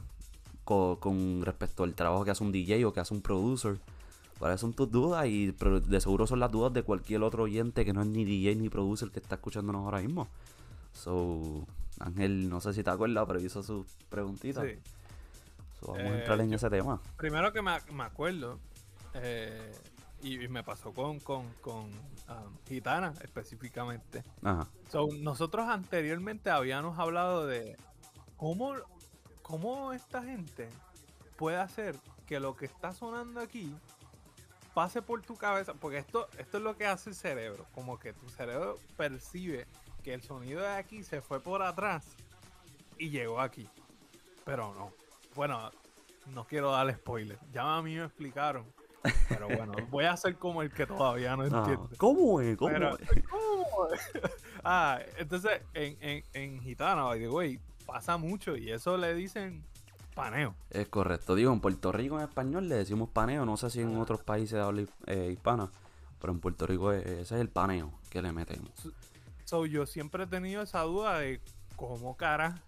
[0.63, 3.79] co- con, respecto al trabajo que hace un DJ o que hace un producer.
[4.39, 5.25] ¿Cuáles son tus dudas?
[5.27, 8.25] Y pero de seguro son las dudas de cualquier otro oyente que no es ni
[8.25, 10.27] DJ ni producer que está escuchándonos ahora mismo.
[10.91, 11.65] So,
[11.99, 14.65] Ángel, no sé si te acuerdas, pero hizo sus preguntitas.
[14.65, 14.79] Sí.
[15.79, 16.99] So, vamos a Eh, entrar en yo- ese tema.
[17.17, 18.59] Primero que me, me acuerdo,
[19.13, 19.71] eh,
[20.21, 24.23] y, y me pasó con, con, con um, Gitana específicamente.
[24.43, 24.67] Ajá.
[24.91, 27.77] So, nosotros anteriormente habíamos hablado de
[28.43, 28.75] cómo,
[29.41, 30.67] cómo esta gente
[31.37, 31.95] puede hacer
[32.27, 33.73] que lo que está sonando aquí
[34.73, 38.11] pase por tu cabeza, porque esto, esto es lo que hace el cerebro, como que
[38.11, 39.65] tu cerebro percibe
[40.03, 42.05] que el sonido de aquí se fue por atrás
[42.97, 43.69] y llegó aquí,
[44.43, 44.91] pero no.
[45.35, 45.71] Bueno,
[46.27, 48.65] no quiero darle spoiler, ya a mí me explicaron,
[49.29, 51.95] pero bueno, voy a hacer como el que todavía no Ah, entiende.
[51.95, 52.57] ¿Cómo es?
[52.57, 53.09] ¿Cómo Pero- es?
[53.29, 53.87] ¿Cómo?
[54.65, 59.63] ah, entonces en, en, en gitana, by the way, pasa mucho y eso le dicen
[60.15, 60.55] paneo.
[60.69, 61.35] Es correcto.
[61.35, 63.45] Digo, en Puerto Rico en español le decimos paneo.
[63.45, 65.69] No sé si en otros países habla eh, hispana.
[66.19, 68.71] Pero en Puerto Rico eh, ese es el paneo que le metemos.
[69.45, 71.41] So, yo siempre he tenido esa duda de
[71.75, 72.61] cómo cara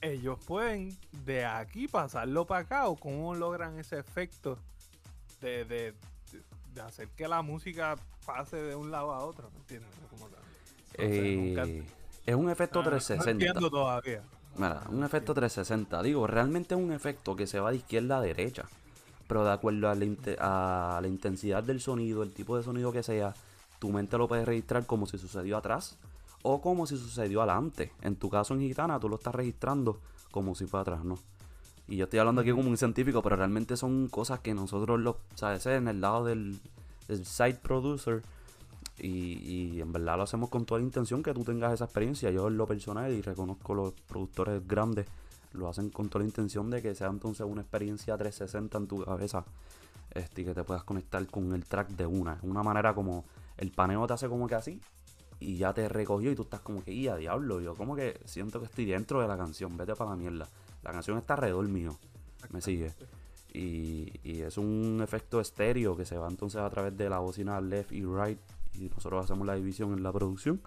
[0.00, 4.58] ellos pueden de aquí pasarlo para acá o cómo logran ese efecto
[5.40, 5.94] de, de,
[6.74, 9.88] de- hacer que la música pase de un lado a otro, ¿me entiendes?
[10.10, 10.28] Como.
[10.98, 11.84] Entonces, nunca- Eh,
[12.26, 13.30] es un efecto ah, No 360.
[13.30, 14.22] entiendo todavía.
[14.56, 16.02] Mira, un efecto 360.
[16.02, 18.64] Digo, realmente es un efecto que se va de izquierda a derecha.
[19.26, 22.92] Pero de acuerdo a la, inte- a la intensidad del sonido, el tipo de sonido
[22.92, 23.34] que sea,
[23.78, 25.96] tu mente lo puede registrar como si sucedió atrás
[26.42, 27.90] o como si sucedió adelante.
[28.02, 29.98] En tu caso en Gitana, tú lo estás registrando
[30.30, 31.18] como si fue atrás, ¿no?
[31.88, 35.16] Y yo estoy hablando aquí como un científico, pero realmente son cosas que nosotros, los,
[35.16, 36.58] o sea, ese es en el lado del,
[37.08, 38.22] del site producer.
[38.98, 42.30] Y, y en verdad lo hacemos con toda la intención que tú tengas esa experiencia.
[42.30, 45.06] Yo en lo personal y reconozco los productores grandes
[45.54, 49.04] lo hacen con toda la intención de que sea entonces una experiencia 360 en tu
[49.04, 49.44] cabeza
[50.10, 52.34] este, y que te puedas conectar con el track de una.
[52.34, 53.24] Es una manera como
[53.56, 54.80] el paneo te hace como que así
[55.40, 58.20] y ya te recogió y tú estás como que, y a diablo, yo como que
[58.24, 60.48] siento que estoy dentro de la canción, vete para la mierda.
[60.82, 61.96] La canción está alrededor mío,
[62.50, 62.92] me sigue.
[63.52, 67.60] Y, y es un efecto estéreo que se va entonces a través de la bocina
[67.60, 68.38] left y right
[68.78, 70.60] y nosotros hacemos la división en la producción.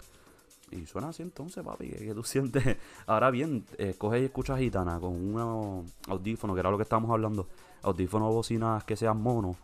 [0.72, 2.78] Y suena así entonces, papi, que, tú sientes.
[3.06, 7.12] Ahora bien, eh, coge y escucha gitana con un audífono, que era lo que estábamos
[7.12, 7.48] hablando.
[7.84, 9.56] Audífono o bocinas que sean mono,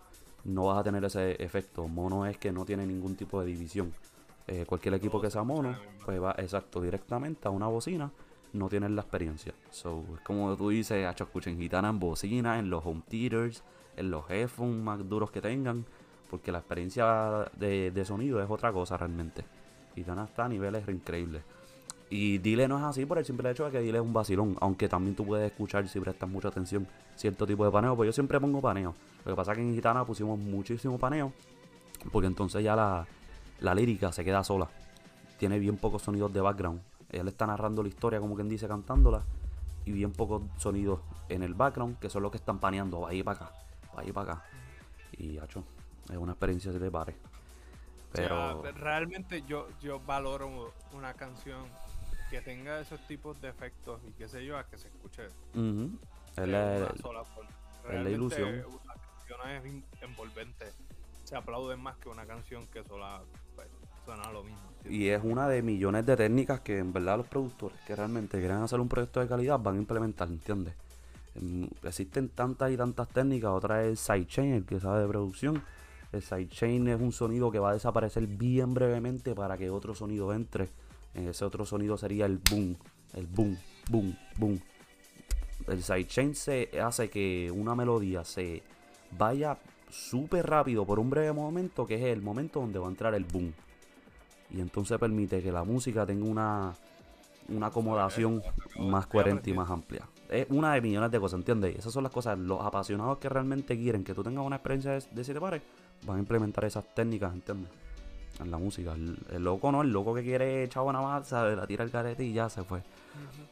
[0.46, 1.88] no vas a tener ese efecto.
[1.88, 3.94] Mono es que no tiene ningún tipo de división.
[4.48, 5.76] Eh, cualquier equipo que sea mono,
[6.06, 8.12] pues va exacto directamente a una bocina,
[8.52, 9.54] no tienes la experiencia.
[9.72, 13.64] So, es como tú dices, hacho, escuchen gitana en bocina, en los home theaters,
[13.96, 15.86] en los headphones más duros que tengan,
[16.34, 19.46] porque la experiencia de, sonido es otra cosa realmente.
[19.94, 21.44] Gitana está a niveles increíbles.
[22.10, 24.58] Y Dile no es así por el simple hecho de que Dile es un vacilón.
[24.60, 27.96] Aunque también tú puedes escuchar si prestas mucha atención cierto tipo de paneo.
[27.96, 28.96] Pues yo siempre pongo paneo.
[29.24, 31.32] Lo que pasa es que en Gitana pusimos muchísimo paneo.
[32.12, 33.06] Porque entonces ya la,
[33.60, 34.68] la lírica se queda sola.
[35.38, 36.82] Tiene bien pocos sonidos de background.
[37.12, 39.22] Él está narrando la historia como quien dice cantándola.
[39.86, 43.02] Y bien pocos sonidos en el background que son los que están paneando.
[43.02, 43.52] Va ahí para acá.
[43.96, 44.46] Va ahí para acá.
[45.16, 45.64] Y hacho,
[46.10, 47.16] es una experiencia de pare.
[48.12, 48.60] Pero...
[48.60, 51.66] O sea, realmente yo, yo valoro una canción
[52.30, 55.34] que tenga esos tipos de efectos y qué sé yo, a que se escuche es-
[57.02, 57.50] sola forma.
[57.92, 58.64] la ilusión.
[58.66, 60.66] Una canción es envolvente.
[61.24, 63.22] Se aplaude más que una canción que sola
[63.56, 63.68] pues,
[64.06, 64.60] suena lo mismo.
[64.90, 68.58] Y es una de millones de técnicas que en verdad los productores que realmente quieren
[68.58, 70.74] hacer un proyecto de calidad van a implementar, ¿entiendes?
[71.36, 75.64] Em, Existen tantas y tantas técnicas, otra es sidechain, el que sabe de producción.
[76.14, 80.34] El sidechain es un sonido que va a desaparecer bien brevemente para que otro sonido
[80.34, 80.70] entre.
[81.14, 82.78] En ese otro sonido sería el boom,
[83.14, 83.58] el boom,
[83.90, 84.60] boom, boom.
[85.68, 88.64] El sidechain se hace que una melodía se
[89.18, 89.58] vaya
[89.90, 93.26] súper rápido por un breve momento, que es el momento donde va a entrar el
[93.26, 93.54] boom
[94.54, 96.74] y entonces permite que la música tenga una,
[97.50, 98.42] una acomodación
[98.80, 100.08] más coherente y más amplia.
[100.30, 101.76] Es una de millones de cosas, ¿entiendes?
[101.76, 105.04] Esas son las cosas, los apasionados que realmente quieren que tú tengas una experiencia de,
[105.12, 105.62] de siete pares,
[106.06, 107.70] van a implementar esas técnicas, ¿entiendes?
[108.40, 108.94] En la música.
[108.94, 111.56] El, el loco no, el loco que quiere echar una ¿sabes?
[111.56, 112.82] La tira el carete y ya se fue.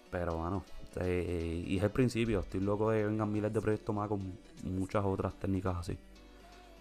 [0.09, 0.63] Pero bueno,
[0.99, 2.39] eh, y es el principio.
[2.39, 5.97] Estoy loco de que vengan miles de proyectos más con muchas otras técnicas así.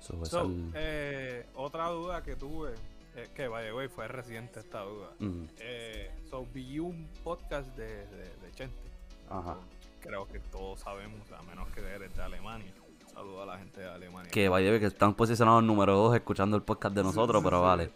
[0.01, 2.71] So, esa So, es el- eh, otra duda que tuve,
[3.17, 5.11] eh, que vaya, güey, fue reciente esta duda.
[5.59, 8.81] Eh, so, vi un podcast de, de, de Chente.
[9.29, 9.59] Ajá.
[10.01, 12.73] Creo que todos sabemos, a menos que eres de Alemania.
[13.13, 14.31] Saludo a la gente de Alemania.
[14.31, 17.63] Que vaya que están posicionados número 2 escuchando el podcast de nosotros, sí, pero sí.
[17.65, 17.91] vale.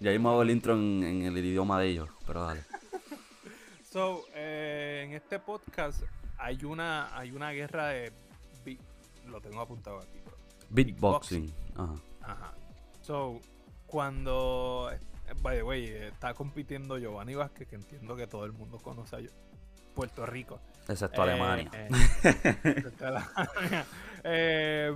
[0.00, 2.62] Ya mismo hago el intro en, en el idioma de ellos, pero vale.
[3.90, 6.02] So, eh, en este podcast
[6.38, 8.12] hay una, hay una guerra de.
[8.64, 8.78] beat-
[9.26, 10.36] Lo tengo apuntado aquí, bro.
[10.68, 11.52] Beatboxing.
[11.76, 11.94] Ajá.
[12.22, 12.54] Ajá.
[13.02, 13.40] So,
[13.86, 14.90] cuando.
[14.92, 14.98] eh,
[15.42, 19.20] By the way, está compitiendo Giovanni Vázquez, que entiendo que todo el mundo conoce a
[19.20, 19.30] yo-
[19.96, 20.60] Puerto Rico.
[20.88, 21.70] Excepto Eh, Alemania.
[21.74, 21.88] eh,
[22.64, 23.84] excepto Alemania.
[24.22, 24.94] Eh,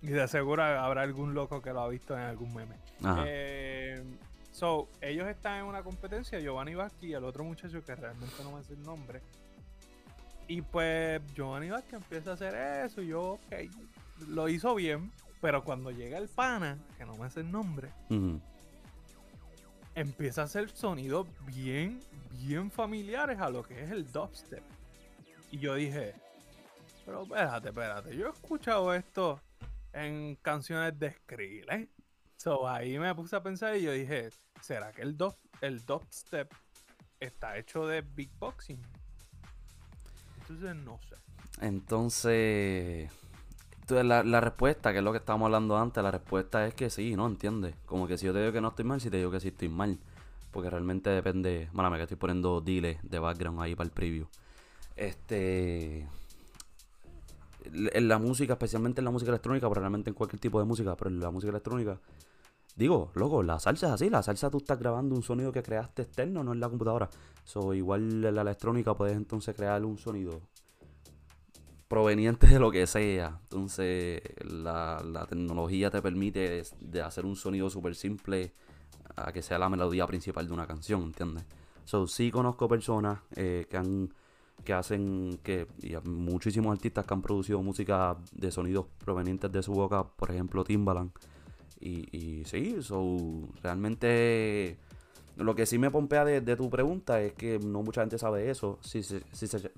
[0.00, 2.76] y de seguro habrá algún loco que lo ha visto en algún meme.
[3.02, 3.24] Ajá.
[3.26, 4.02] Eh,
[4.52, 8.52] so, ellos están en una competencia, Giovanni Vázquez y el otro muchacho que realmente no
[8.52, 9.20] me sé el nombre.
[10.48, 12.54] Y pues Giovanni Vázquez empieza a hacer
[12.86, 13.54] eso y yo, ok,
[14.28, 17.90] lo hizo bien, pero cuando llega el pana, que no me sé el nombre,
[19.94, 22.00] empieza a hacer sonidos bien,
[22.32, 24.62] bien familiares a lo que es el dubstep.
[25.50, 26.14] Y yo dije,
[27.04, 29.40] pero espérate, espérate, yo he escuchado esto
[29.92, 31.88] en canciones de Skrillex.
[32.36, 34.30] So ahí me puse a pensar y yo dije,
[34.60, 36.52] ¿será que el, dub, el dubstep
[37.20, 38.80] está hecho de beatboxing?
[40.40, 41.16] Entonces no sé.
[41.60, 43.10] Entonces,
[43.88, 47.16] la, la respuesta, que es lo que estábamos hablando antes, la respuesta es que sí,
[47.16, 47.26] ¿no?
[47.26, 47.76] ¿Entiendes?
[47.86, 49.48] Como que si yo te digo que no estoy mal, si te digo que sí
[49.48, 49.98] estoy mal.
[50.50, 51.68] Porque realmente depende.
[51.72, 54.26] Márame que estoy poniendo dile de background ahí para el preview.
[54.96, 56.08] Este.
[57.72, 60.96] En la música, especialmente en la música electrónica, pero realmente en cualquier tipo de música,
[60.96, 61.98] pero en la música electrónica,
[62.76, 66.02] Digo, loco, la salsa es así, la salsa tú estás grabando un sonido que creaste
[66.02, 67.08] externo, no en la computadora.
[67.44, 70.40] So, igual en la electrónica puedes entonces crear un sonido
[71.86, 73.38] proveniente de lo que sea.
[73.42, 78.52] Entonces, la, la tecnología te permite de hacer un sonido súper simple
[79.14, 81.44] a que sea la melodía principal de una canción, ¿entiendes?
[81.84, 84.12] So, sí conozco personas eh, que han
[84.64, 85.66] que hacen que
[86.04, 91.10] muchísimos artistas que han producido música de sonidos provenientes de su boca, por ejemplo Timbaland.
[91.80, 93.18] Y, sí, so,
[93.62, 94.78] realmente
[95.36, 98.78] lo que sí me pompea de, tu pregunta es que no mucha gente sabe eso.
[98.80, 99.70] Si, si, si se,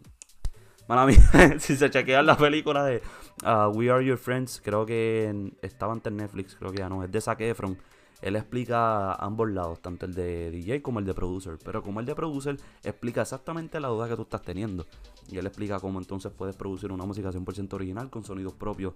[1.58, 3.02] si se chequean la película de
[3.44, 7.10] uh, We Are Your Friends, creo que estaba ante Netflix, creo que ya no, es
[7.10, 7.76] de Zac Efron
[8.22, 11.59] él explica ambos lados, tanto el de DJ como el de producer.
[11.62, 14.87] Pero como el de producer explica exactamente la duda que tú estás teniendo.
[15.31, 18.94] Y él explica cómo entonces puedes producir una música 100% original con sonidos propios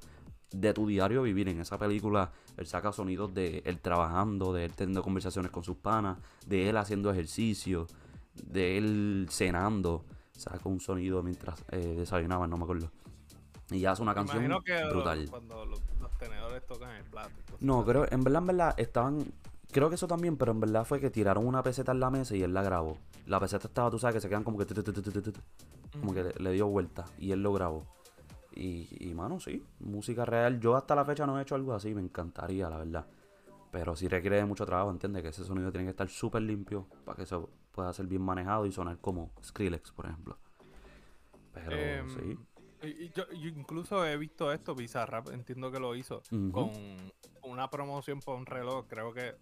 [0.52, 1.48] de tu diario vivir.
[1.48, 5.76] En esa película él saca sonidos de él trabajando, de él teniendo conversaciones con sus
[5.76, 7.87] panas, de él haciendo ejercicio,
[8.35, 10.04] de él cenando.
[10.33, 12.90] Saca un sonido mientras eh, desayunaba, no me acuerdo.
[13.70, 14.48] Y hace una canción
[14.90, 15.28] brutal.
[15.28, 15.66] Cuando
[16.20, 17.30] tenedores tocan el plato.
[17.61, 19.33] No, creo, en verdad, en verdad, estaban.
[19.72, 22.37] Creo que eso también, pero en verdad fue que tiraron una peseta en la mesa
[22.37, 22.98] y él la grabó.
[23.26, 24.66] La peseta estaba, tú sabes, que se quedan como que.
[26.00, 27.87] Como que le, dio vuelta y él lo grabó.
[28.52, 30.61] Y, y, mano, sí, música real.
[30.61, 33.06] Yo hasta la fecha no he hecho algo así, me encantaría, la verdad.
[33.70, 35.22] Pero sí requiere mucho trabajo, ¿entiendes?
[35.22, 38.66] Que ese sonido tiene que estar súper limpio para que eso pueda ser bien manejado
[38.66, 40.38] y sonar como Skrillex, por ejemplo.
[41.52, 42.38] Pero em, sí.
[42.82, 46.70] Y yo, incluso he visto esto, Bizarrap, entiendo que lo hizo, con
[47.42, 49.36] una promoción por un reloj, creo que,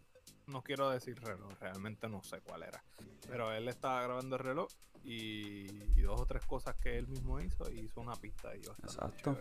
[0.47, 2.83] no quiero decir reloj, realmente no sé cuál era,
[3.29, 4.69] pero él estaba grabando el reloj
[5.05, 5.67] y,
[6.03, 9.37] dos o tres cosas que él mismo hizo y hizo una pista y yo Exacto.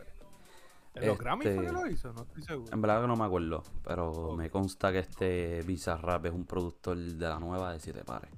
[0.93, 2.11] ¿En los Grammy fue que este, lo hizo?
[2.13, 2.73] No estoy seguro.
[2.73, 6.97] En verdad que no me acuerdo, pero me consta que este Bizarrap es un productor
[6.97, 8.31] de la nueva de Siete Pares.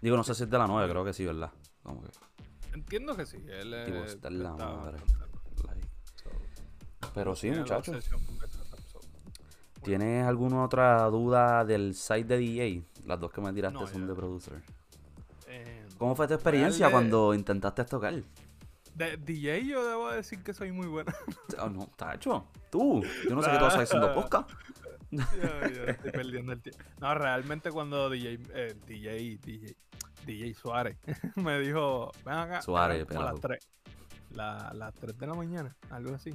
[0.00, 1.52] Digo, no sé si es de la nueva, creo que sí, ¿verdad?
[1.82, 2.08] Como que...
[2.78, 3.38] Entiendo que sí.
[3.48, 4.98] Él está en la madre.
[7.12, 8.08] Pero sí, muchachos.
[9.82, 12.82] ¿Tienes alguna otra duda del site de DJ?
[13.04, 14.62] Las dos que me tiraste son de producer.
[15.48, 18.22] Eh, ¿Cómo fue tu experiencia cuando intentaste tocar?
[18.94, 21.12] De DJ yo debo decir que soy muy bueno.
[21.60, 22.46] Oh, no, está hecho.
[22.70, 23.02] Tú.
[23.28, 24.50] Yo no sé qué tú estás haciendo podcast.
[25.10, 26.82] yo, estoy perdiendo el tiempo.
[27.00, 29.76] No, realmente cuando DJ, eh, DJ, DJ,
[30.26, 30.98] DJ Suárez
[31.36, 32.62] me dijo, ven acá.
[32.62, 33.68] Suárez, a las 3.
[34.32, 36.34] las 3 de la mañana, algo así.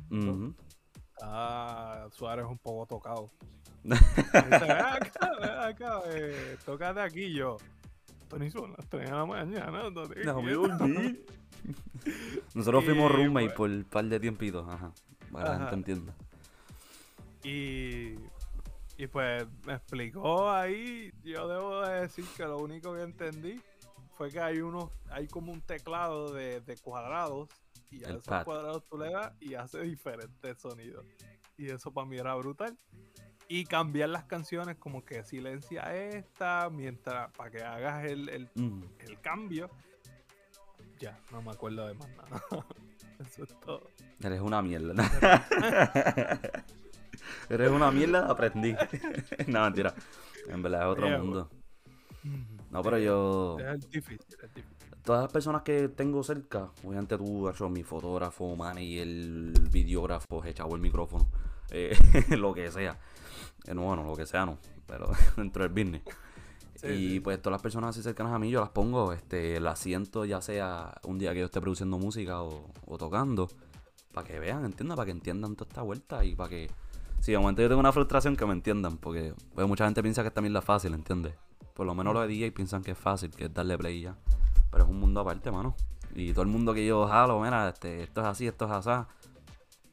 [1.21, 3.31] Ah, Suárez un poco tocado.
[3.83, 7.57] dice, ven acá, ven acá, eh, tócate aquí yo.
[8.27, 9.89] Tony son las 3 de la mañana.
[9.89, 10.53] No, me
[12.55, 14.91] Nosotros fuimos roommate pues, por un par de tiempitos, ajá.
[15.31, 16.15] Para que la gente entienda.
[17.43, 18.15] Y
[18.97, 23.62] y pues me explicó ahí, yo debo decir que lo único que entendí
[24.15, 27.49] fue que hay unos, hay como un teclado de, cuadrados
[27.89, 31.06] y a esos cuadrados tú le das y hace diferentes sonidos.
[31.58, 32.77] Y eso para mí era brutal.
[33.47, 38.84] Y cambiar las canciones como que silencia esta mientras para que hagas el, el, mm.
[38.99, 39.69] el cambio.
[40.99, 42.43] Ya, no me acuerdo de más nada.
[43.19, 43.89] eso es todo.
[44.21, 44.93] Eres una mierda.
[47.49, 48.73] Eres una mierda, aprendí.
[49.47, 49.93] no, mentira.
[50.47, 51.49] En verdad es otro mundo.
[52.69, 53.57] No, pero yo.
[53.59, 54.77] Es difícil, es difícil.
[55.03, 60.73] Todas las personas que tengo cerca, obviamente tú, hecho mi fotógrafo, y el videógrafo, echado
[60.75, 61.29] el micrófono,
[61.71, 61.95] eh,
[62.38, 62.97] lo que sea.
[63.65, 64.57] Eh, no, bueno, lo que sea no,
[64.88, 66.03] pero dentro del business.
[66.83, 70.23] y pues todas las personas así cercanas a mí, yo las pongo, este, el asiento,
[70.23, 73.49] ya sea un día que yo esté produciendo música o, o tocando,
[74.13, 76.69] para que vean, entiendan, para que entiendan toda esta vuelta y para que
[77.23, 80.23] si de momento yo tengo una frustración que me entiendan, porque pues, mucha gente piensa
[80.23, 81.33] que esta mierda es fácil, ¿entiendes?
[81.73, 84.17] Por lo menos los de DJ piensan que es fácil, que es darle play ya.
[84.69, 85.73] Pero es un mundo aparte, mano.
[86.13, 89.07] Y todo el mundo que yo jalo, mira, este, esto es así, esto es así.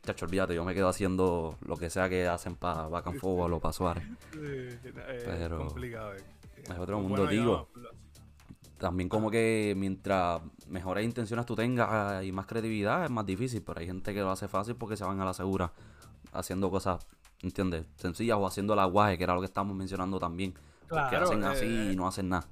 [0.02, 3.52] Chacho, olvídate, yo me quedo haciendo lo que sea que hacen para Back and Forward
[3.52, 4.02] o para Suárez.
[4.32, 6.24] Pero complicado, eh.
[6.64, 7.68] es otro mundo, digo.
[8.76, 13.78] también como que mientras mejores intenciones tú tengas y más creatividad es más difícil, pero
[13.78, 15.72] hay gente que lo hace fácil porque se van a la segura
[16.32, 17.06] haciendo cosas
[17.42, 17.86] ¿entiendes?
[17.96, 20.54] Sencillas o haciendo el aguaje, que era lo que estábamos mencionando también.
[20.88, 22.46] que hacen así y eh, no hacen nada.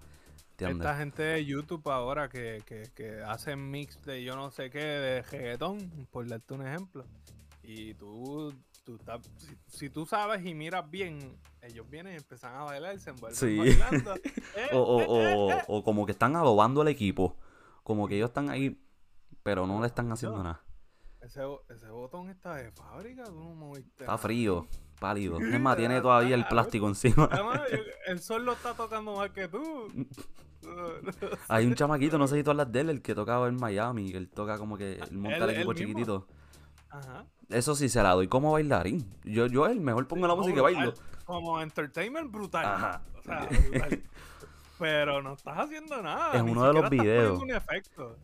[0.53, 0.86] ¿entiendes?
[0.86, 4.78] Esta gente de YouTube ahora que, que, que hacen mix de yo no sé qué,
[4.78, 7.05] de reggaetón, por darte un ejemplo.
[7.62, 8.99] Y tú, tú
[9.66, 13.59] si, tú sabes y miras bien, ellos vienen y empiezan a bailar, se envuelven sí.
[13.59, 14.14] bailando.
[14.72, 17.36] o, o, o, o, como que están adobando el equipo.
[17.82, 18.80] Como que ellos están ahí,
[19.43, 20.62] pero no le están haciendo nada.
[21.29, 24.66] Ese, ese botón está de fábrica, ¿tú no Está frío.
[24.99, 25.39] pálido.
[25.53, 27.29] Es más, tiene todavía el plástico encima.
[27.31, 27.61] Además,
[28.07, 29.61] el sol lo está tocando más que tú.
[31.49, 34.11] Hay un chamaquito, no sé si tú hablas de él, el que tocaba en Miami,
[34.11, 36.26] que él toca como que él monta el equipo chiquitito.
[36.89, 37.26] Ajá.
[37.51, 39.07] Eso sí se la doy como bailarín.
[39.22, 40.95] Yo, yo él mejor pongo la música y bailo.
[41.26, 42.64] Como entertainment brutal.
[42.64, 43.03] Ajá.
[43.18, 44.03] O sea, brutal.
[44.79, 46.39] Pero no estás haciendo nada.
[46.39, 47.39] En uno de los videos.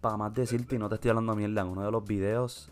[0.01, 2.71] Para más decirte, y no te estoy hablando mierda, en uno de los videos,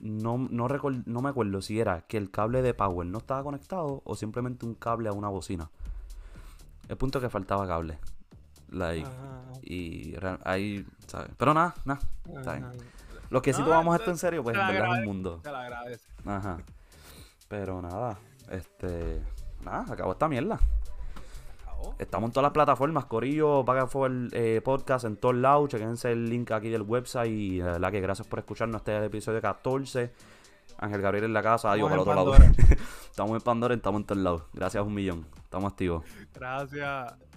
[0.00, 0.68] no, no,
[1.06, 4.66] no me acuerdo si era que el cable de power no estaba conectado o simplemente
[4.66, 5.70] un cable a una bocina.
[6.88, 7.98] El punto es que faltaba cable.
[8.70, 9.42] Like, Ajá.
[9.62, 11.30] y ahí, ¿sabes?
[11.36, 12.00] Pero nada, nada.
[12.36, 12.72] Ajá.
[13.30, 15.12] Los que sí No, tomamos esto en serio, pues en verdad es un agradezco.
[15.12, 15.40] mundo.
[15.42, 16.08] Te lo agradece.
[16.24, 16.58] Ajá.
[17.48, 18.18] Pero nada,
[18.50, 19.22] este.
[19.64, 20.58] Nada, acabó esta mierda.
[21.98, 25.68] Estamos en todas las plataformas, Corillo, Paga el eh, podcast en todos lados.
[25.70, 27.30] Chequense el link aquí del website.
[27.30, 28.80] Y la verdad que gracias por escucharnos.
[28.80, 30.10] Este es el episodio 14.
[30.78, 32.34] Ángel Gabriel en la casa, adiós para el otro lado.
[33.10, 34.42] estamos en Pandora, estamos en todos lados.
[34.52, 35.26] Gracias un millón.
[35.44, 36.04] Estamos activos.
[36.34, 37.29] Gracias.